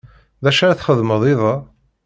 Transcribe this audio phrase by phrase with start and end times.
[0.43, 1.55] D acu ara txedmeḍ iḍ-a?